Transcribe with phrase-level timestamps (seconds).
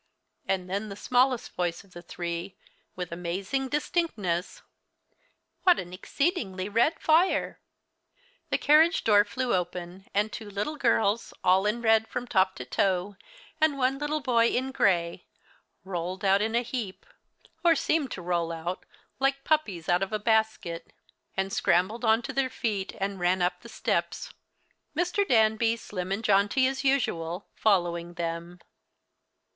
[0.47, 2.55] And then the smallest voice of the three
[2.95, 4.63] with amazing distinctness:
[5.61, 7.59] "What an exceedingly red fire."
[8.49, 12.65] The carriage door flew open, and two little girls all in red from top to
[12.65, 13.15] toe,
[13.61, 15.27] and one little boy in gray,
[15.83, 17.05] rolled out in a heap,
[17.63, 18.87] or seemed to roll out,
[19.19, 20.93] like puppies out of a basket,
[21.49, 24.33] scrambled on to their feet and ran up the steps,
[24.97, 25.27] Mr.
[25.27, 28.57] Danby, slim and jaunty as usual, following them.